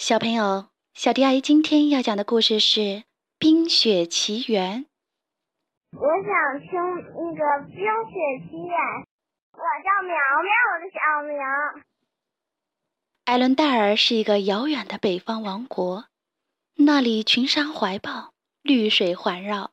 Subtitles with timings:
[0.00, 2.80] 小朋友，小迪阿姨今天要讲的故事是
[3.38, 4.86] 《冰雪奇缘》。
[5.92, 8.72] 我想听那个《冰雪奇缘》。
[9.52, 11.84] 我叫苗苗，我的小名。
[13.26, 16.06] 艾伦戴尔是一个遥远的北方王国，
[16.76, 18.32] 那里群山怀抱，
[18.62, 19.72] 绿水环绕，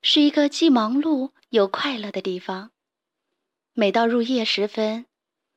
[0.00, 2.70] 是一个既忙碌又快乐的地方。
[3.74, 5.04] 每到入夜时分，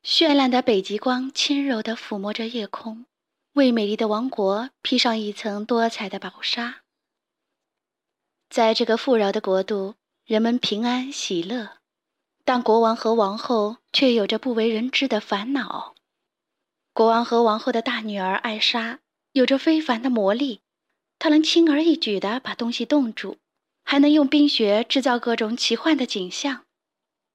[0.04, 3.06] 绚烂的北极光轻柔地抚摸着夜空。
[3.54, 6.84] 为美丽的王国披上一层多彩的薄纱。
[8.50, 11.78] 在这个富饶的国度，人们平安喜乐，
[12.46, 15.96] 但国王和王后却有着不为人知的烦恼。
[16.94, 19.00] 国王和王后的大女儿艾莎
[19.34, 20.62] 有着非凡的魔力，
[21.20, 23.38] 她能轻而易举地把东西冻住，
[23.84, 26.66] 还能用冰雪制造各种奇幻的景象，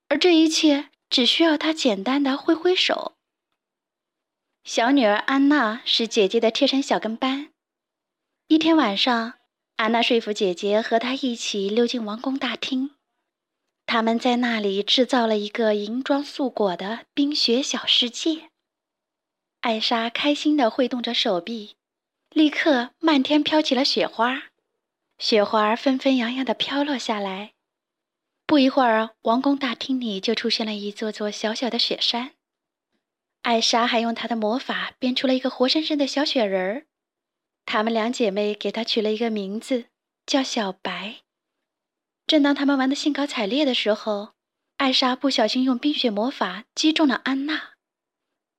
[0.09, 3.16] 而这一切只需要她简单的挥挥手。
[4.67, 7.51] 小女儿安娜是姐姐的贴身小跟班。
[8.49, 9.35] 一天晚上，
[9.77, 12.91] 安娜说服姐姐和她一起溜进王宫大厅。
[13.87, 18.51] 他们在那里制造了一个银装素裹的冰雪小世界。
[19.61, 21.77] 艾莎开心地挥动着手臂，
[22.31, 24.49] 立刻漫天飘起了雪花，
[25.17, 27.53] 雪花纷纷扬扬地飘落下来。
[28.45, 32.33] 不一会儿，王宫大厅里就出现了一座座小小的雪山。
[33.47, 36.87] 艾莎还用她的魔法变出了一个活生生的小雪人儿，
[37.65, 39.85] 她们两姐妹给她取了一个名字，
[40.27, 41.19] 叫小白。
[42.27, 44.33] 正当她们玩得兴高采烈的时候，
[44.79, 47.75] 艾莎不小心用冰雪魔法击中了安娜，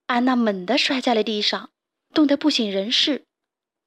[0.05, 1.71] 安娜猛地摔在了地上，
[2.13, 3.25] 冻得不省人事，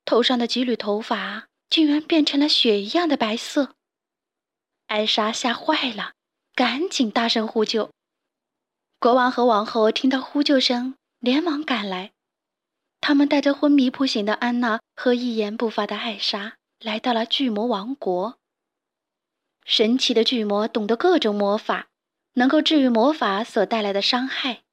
[0.05, 3.75] 头上的几缕头发竟然变成了雪一样的白色。
[4.89, 6.13] 艾莎吓坏了，
[6.55, 7.91] 赶紧大声呼救。
[9.01, 12.13] 国王和王后听到呼救声，连忙赶来。
[13.01, 18.39] 他们带着昏迷不醒的安娜和一言不发的艾莎，来到了巨魔王国。
[19.65, 21.89] 神奇的巨魔懂得各种魔法，
[22.35, 24.65] 能够治愈魔法所带来的伤害。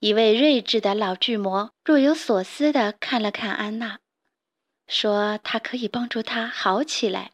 [0.00, 4.00] 一位睿智的老巨魔若有所思地看了看安娜，
[4.88, 7.30] 说：“他可以帮助她好起来。”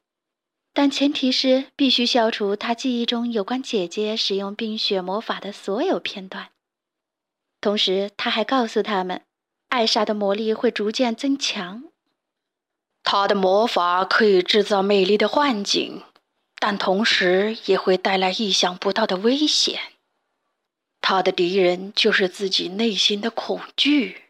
[0.79, 6.51] 但前提是必须消除他记忆中有关姐姐使用冰雪魔法的所有片段。
[7.63, 9.23] 同时，他还告诉他们，
[9.71, 11.85] 艾莎的魔力会逐渐增强。
[13.03, 16.03] 她的魔法可以制造美丽的幻境，
[16.59, 19.81] 但同时也会带来意想不到的危险。
[21.01, 24.25] 她的敌人就是自己内心的恐惧。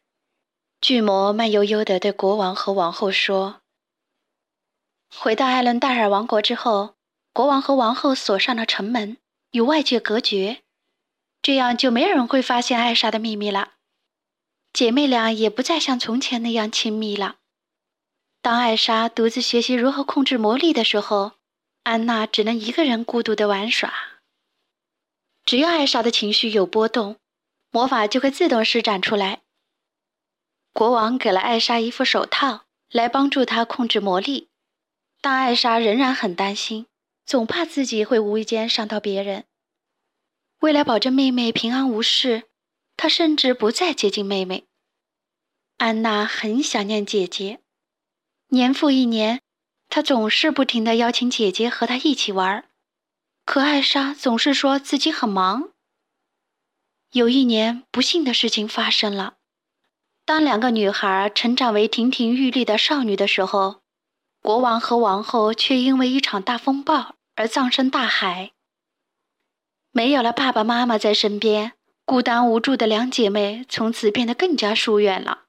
[0.80, 3.56] 巨魔慢悠悠地对国王和王后说。
[5.14, 6.96] 回到艾伦戴尔王国之后，
[7.32, 9.16] 国王和王后锁上了城门，
[9.52, 10.62] 与外界隔绝，
[11.40, 13.74] 这样就没人会发现艾莎的秘密了。
[14.72, 17.36] 姐妹俩也不再像从前那样亲密了。
[18.42, 21.32] 当艾莎独自学习如何控制魔力的时候，
[21.84, 23.92] 安娜只能一个人孤独地玩耍。
[25.44, 27.16] 只要艾莎的情绪有波动，
[27.70, 29.40] 魔法就会自动施展出来。
[30.72, 34.48] 国王给了艾莎一副手套，来帮助她控制魔力。
[35.20, 36.86] 但艾莎仍然很担心，
[37.24, 39.44] 总怕自己会无意间伤到别人。
[40.60, 42.44] 为了保证妹妹平安无事，
[42.96, 44.64] 她甚至不再接近妹妹。
[45.78, 47.60] 安娜很想念姐姐，
[48.48, 49.40] 年复一年，
[49.88, 52.68] 她总是不停地邀请姐姐和她一起玩儿，
[53.44, 55.70] 可艾莎总是说自己很忙。
[57.12, 59.38] 有一年，不幸的事情发生了。
[60.24, 63.82] 当两个女孩成长为亭亭玉立的少女的时候。
[64.46, 68.52] 国王和王后却因为一场大风暴而葬身大海。
[69.90, 71.72] 没有了爸爸妈妈在身边，
[72.04, 75.46] 孤单无助的两姐妹从此变得更加疏远了。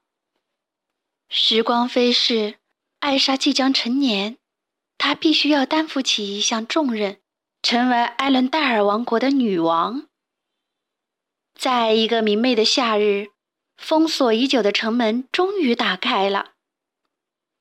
[1.28, 2.56] 时光飞逝，
[2.98, 4.36] 艾莎即将成年，
[4.96, 7.20] 她必须要担负起一项重任，
[7.62, 10.08] 成为艾伦戴尔王国的女王。
[11.54, 13.28] 在一个明媚的夏日，
[13.76, 16.54] 封锁已久的城门终于打开了。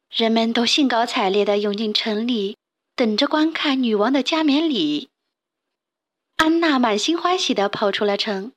[0.09, 2.57] 人们都兴高采烈地涌进城里，
[2.95, 5.09] 等着观看女王的加冕礼。
[6.37, 8.53] 安娜满心欢喜地跑出了城，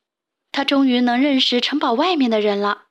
[0.53, 2.87] 她终于能认识城堡外面的人了，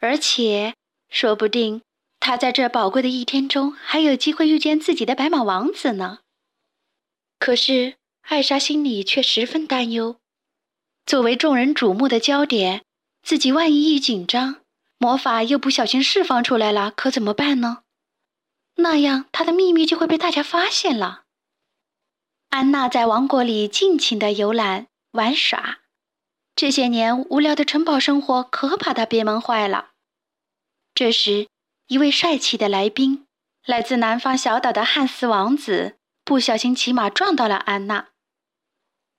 [0.00, 0.74] 而且
[1.08, 1.82] 说不定
[2.20, 6.20] 她在这宝贵的一天中还有机会遇见自己的白马王子呢。
[7.38, 10.16] 可是艾莎心里却十分担忧，
[11.04, 12.84] 作为众人瞩目的焦点，
[13.22, 14.59] 自己万一一紧张。
[15.02, 17.84] 魔法又不小心释放出来了，可怎么办呢？
[18.74, 21.22] 那样他的秘密就会被大家发现了。
[22.50, 25.78] 安娜在王国里尽情的游览玩耍，
[26.54, 29.92] 这些年无聊的城堡生活可把她憋闷坏了。
[30.94, 31.48] 这时，
[31.86, 33.26] 一位帅气的来宾，
[33.64, 38.08] 来自南方小岛的汉斯王子，不小心骑马撞到了安娜。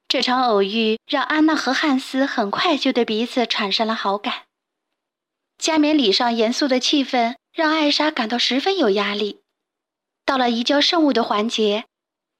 [0.07, 4.43] 这场偶遇让安娜和汉斯很快就对彼此产生了好感。
[5.61, 9.41] 加冕礼上严肃的气氛让艾莎感到十分有压力。
[10.25, 11.85] 到了移交圣物的环节，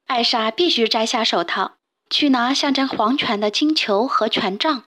[0.08, 1.78] 艾莎必须摘下手套，
[2.10, 4.86] 去拿象征皇权的金球和权杖。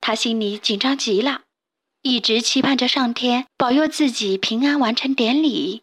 [0.00, 1.42] 她心里紧张极了。
[2.02, 5.82] 一直期盼着上天保佑自己平安完成典礼，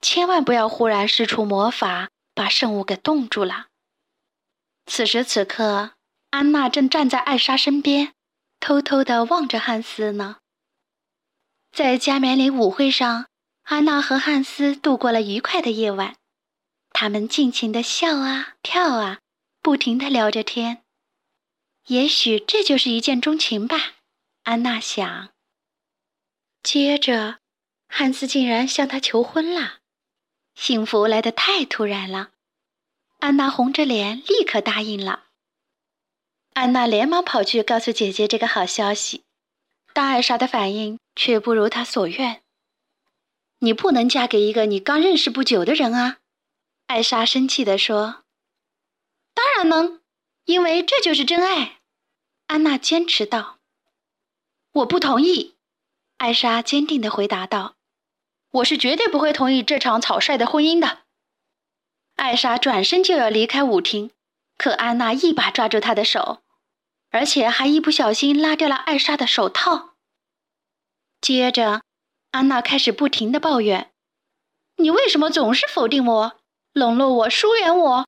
[0.00, 3.66] 千万不要忽然施出魔法把圣物给冻住了。
[4.86, 5.90] 此时此刻，
[6.30, 8.14] 安娜正站在艾莎身边，
[8.58, 10.36] 偷偷地望着汉斯呢。
[11.76, 13.26] 在加冕礼舞会上，
[13.64, 16.16] 安娜和汉斯度过了愉快的夜晚，
[16.88, 19.18] 他们尽情地笑啊跳啊，
[19.60, 20.84] 不停地聊着天。
[21.88, 23.76] 也许这就是一见钟情吧，
[24.44, 25.28] 安娜想。
[26.62, 27.40] 接着，
[27.88, 29.80] 汉斯竟然向她求婚了，
[30.54, 32.30] 幸福来得太突然了。
[33.18, 35.24] 安娜红着脸，立刻答应了。
[36.54, 39.24] 安娜连忙跑去告诉姐姐这个好消息，
[39.92, 42.42] 大艾莎的反应却不如她所愿。
[43.58, 46.18] 你不能嫁给一个你刚认识不久的人啊！
[46.86, 48.24] 艾莎生气地说。
[49.34, 50.00] 当然能，
[50.44, 51.80] 因为这就是真爱。
[52.46, 53.58] 安娜坚持道。
[54.72, 55.56] 我不同意。
[56.18, 57.76] 艾莎坚定地回答道
[58.52, 61.00] ：“我是绝对不会同意这场草率的婚姻的。”
[62.16, 64.10] 艾莎转身就要离开舞厅，
[64.56, 66.42] 可安娜一把抓住她的手，
[67.10, 69.95] 而且还一不小心拉掉了艾莎的手套。
[71.20, 71.82] 接着，
[72.30, 73.90] 安娜开始不停地抱怨
[74.76, 76.38] ：“你为什么总是否定我、
[76.72, 78.06] 冷落我、疏远我，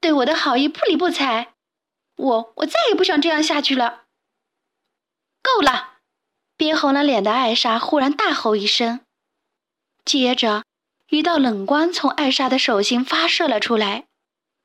[0.00, 1.48] 对我的好意不理不睬？
[2.16, 4.02] 我我再也不想这样下去了。”
[5.42, 5.88] 够了！
[6.56, 9.00] 憋红了脸的艾莎忽然大吼一声，
[10.04, 10.64] 接着
[11.08, 14.04] 一道冷光从艾莎的手心发射了出来，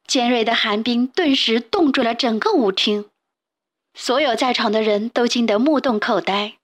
[0.06, 3.10] 尖锐的寒冰顿时冻住了整个舞厅，
[3.94, 6.58] 所有在场的人都惊得目瞪口呆。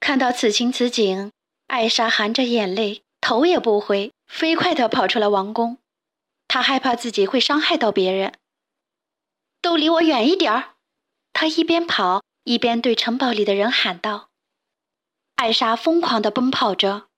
[0.00, 1.32] 看到此情此景，
[1.66, 5.78] 艾莎含着眼泪，头也不回，飞快地跑出了王宫。
[6.48, 8.34] 她害怕自己会伤害到别人，
[9.60, 10.74] 都离我远一点儿！
[11.32, 12.22] 她一边跑。
[12.48, 14.28] 一边对城堡里的人喊道
[15.34, 17.08] ：“艾莎疯狂地奔跑着，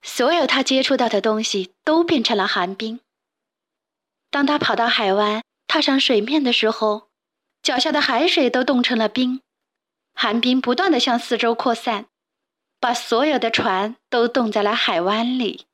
[0.00, 3.00] 所有她接触到的东西都变成了寒冰。
[4.30, 7.10] 当她跑到海湾，踏上水面的时候，
[7.62, 9.42] 脚下的海水都冻成了冰，
[10.14, 12.06] 寒冰不断地向四周扩散，
[12.80, 15.66] 把所有的船都冻在了海湾里。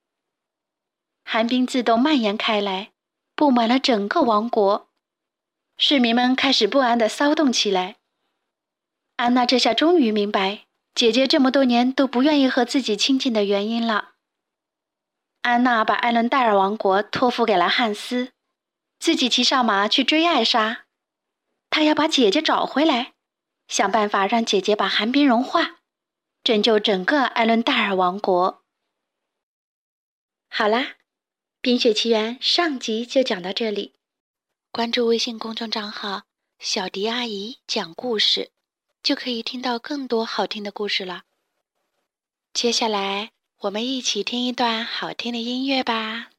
[1.24, 2.90] 寒冰自动蔓延开来，
[3.34, 4.88] 布满了整个王国，
[5.78, 7.96] 市民们开始不安地骚动起来。”
[9.16, 14.14] 安娜这下终于明白姐姐这么多年都不愿意和自己亲近的原因了。
[15.42, 18.32] 安娜把艾伦戴尔王国托付给了汉斯，
[18.98, 20.86] 自己骑上马去追艾莎。
[21.70, 23.12] 她要把姐姐找回来，
[23.68, 25.75] 想办法让姐姐把寒冰融化，
[26.46, 28.62] 拯救整个艾伦戴尔王国。
[30.48, 30.78] 好啦，
[31.60, 33.94] 《冰雪奇缘》上集就讲到这里。
[34.70, 36.22] 关注微信公众账号
[36.60, 38.52] “小迪阿姨讲故事”。
[39.02, 41.24] 就可以听到更多好听的故事了。
[42.52, 43.32] 接下来，
[43.62, 46.30] 我们一起听一段好听的音乐吧。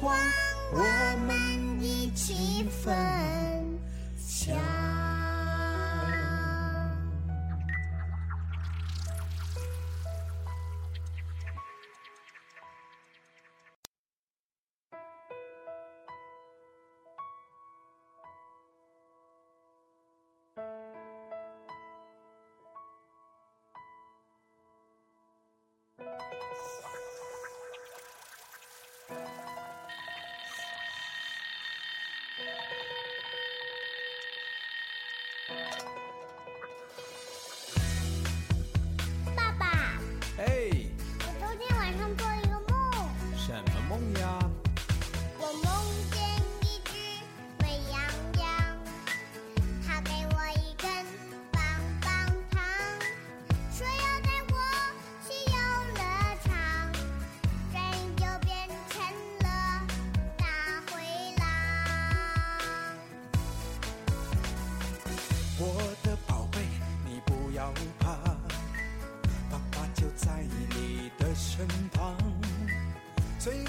[0.00, 0.16] 光，
[0.72, 0.78] 我
[1.26, 3.19] 们一起分。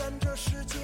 [0.02, 0.81] 看这世界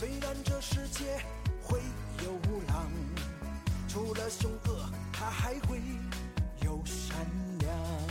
[0.00, 1.04] 虽然这世界
[1.62, 1.78] 会
[2.24, 2.32] 有
[2.68, 2.90] 狼
[3.86, 5.78] 除了凶恶他还会
[6.64, 7.14] 有善
[7.58, 8.09] 良。